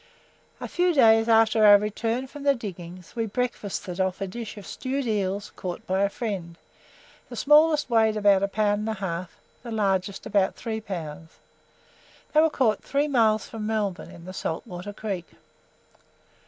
A 0.59 0.67
few 0.67 0.95
days 0.95 1.29
after 1.29 1.63
our 1.63 1.77
return 1.77 2.25
from 2.25 2.41
the 2.41 2.55
diggings, 2.55 3.15
we 3.15 3.27
breakfasted 3.27 3.99
off 4.01 4.19
a 4.19 4.25
dish 4.25 4.57
of 4.57 4.65
stewed 4.65 5.05
eels, 5.05 5.51
caught 5.55 5.85
by 5.85 6.01
a 6.01 6.09
friend; 6.09 6.57
the 7.29 7.35
smallest 7.35 7.87
weighed 7.87 8.17
about 8.17 8.41
a 8.41 8.47
pound 8.47 8.79
and 8.79 8.89
a 8.89 8.93
half, 8.95 9.37
the 9.61 9.69
largest 9.69 10.25
about 10.25 10.55
three 10.55 10.81
pounds. 10.81 11.37
They 12.33 12.41
were 12.41 12.49
caught 12.49 12.81
three 12.83 13.07
miles 13.07 13.45
from 13.47 13.67
Melbourne, 13.67 14.09
in 14.09 14.25
the 14.25 14.33
Salt 14.33 14.65
Water 14.65 14.91
Creek. 14.91 15.33